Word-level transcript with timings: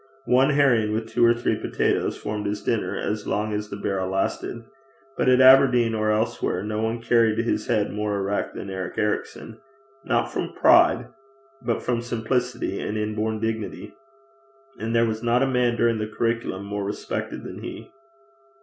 One 0.25 0.49
herring, 0.49 0.93
with 0.93 1.09
two 1.09 1.23
or 1.23 1.35
three 1.35 1.55
potatoes, 1.59 2.17
formed 2.17 2.47
his 2.47 2.63
dinner 2.63 2.97
as 2.97 3.27
long 3.27 3.53
as 3.53 3.69
the 3.69 3.75
barrel 3.77 4.09
lasted. 4.09 4.63
But 5.15 5.29
at 5.29 5.41
Aberdeen 5.41 5.93
or 5.93 6.09
elsewhere 6.09 6.63
no 6.63 6.81
one 6.81 7.03
carried 7.03 7.37
his 7.37 7.67
head 7.67 7.91
more 7.93 8.17
erect 8.17 8.55
than 8.55 8.71
Eric 8.71 8.97
Ericson 8.97 9.59
not 10.03 10.33
from 10.33 10.53
pride, 10.53 11.09
but 11.61 11.83
from 11.83 12.01
simplicity 12.01 12.79
and 12.79 12.97
inborn 12.97 13.39
dignity; 13.39 13.93
and 14.79 14.95
there 14.95 15.05
was 15.05 15.21
not 15.21 15.43
a 15.43 15.47
man 15.47 15.75
during 15.75 15.99
his 15.99 16.09
curriculum 16.15 16.65
more 16.65 16.83
respected 16.83 17.43
than 17.43 17.61
he. 17.61 17.91